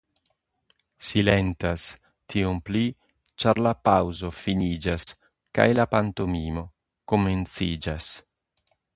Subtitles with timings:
[1.07, 1.83] Silentas,
[2.33, 2.81] tiom pli,
[3.43, 5.05] ĉar la paŭzo finiĝas
[5.59, 6.63] kaj la pantomimo
[7.13, 8.09] komenciĝas.